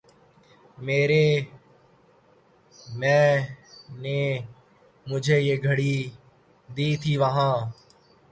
میریں 0.85 1.31
مامیںں 2.99 3.35
نیں 4.01 4.29
مجھیں 5.07 5.41
یہ 5.47 5.55
گھڑی 5.65 5.95
دی 6.69 6.89
تھی 7.01 7.13
وہاں 7.21 7.55